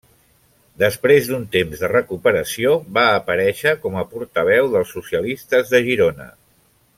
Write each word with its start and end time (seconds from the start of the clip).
Després 0.83 1.27
d'un 1.31 1.43
temps 1.55 1.83
de 1.85 1.89
recuperació 1.91 2.73
va 2.99 3.03
aparèixer 3.19 3.75
com 3.85 3.99
a 4.01 4.07
portaveu 4.15 4.73
dels 4.77 4.97
socialistes 4.99 5.71
de 5.75 5.85
Girona. 5.91 6.29